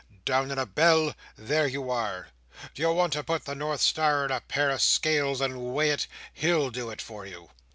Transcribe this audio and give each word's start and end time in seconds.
Down 0.25 0.49
in 0.49 0.57
a 0.57 0.65
bell? 0.65 1.13
There 1.37 1.67
you 1.67 1.91
are. 1.91 2.29
D'ye 2.73 2.87
want 2.89 3.13
to 3.13 3.23
put 3.23 3.45
the 3.45 3.53
North 3.53 3.81
Star 3.81 4.25
in 4.25 4.31
a 4.31 4.41
pair 4.41 4.71
of 4.71 4.81
scales 4.81 5.41
and 5.41 5.61
weigh 5.75 5.91
it? 5.91 6.07
He'll 6.33 6.71
do 6.71 6.89
it 6.89 7.03
for 7.03 7.27
you." 7.27 7.51